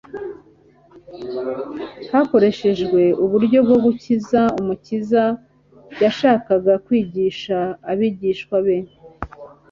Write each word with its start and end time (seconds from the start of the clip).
hakoresheje 2.11 2.83
uburyo 3.23 3.59
bwo 3.65 3.77
gukiza, 3.85 4.41
Umukiza 4.59 5.23
yashakaga 6.03 6.73
kwigisha 6.85 7.57
abigishwa 7.91 8.57
be. 8.65 8.77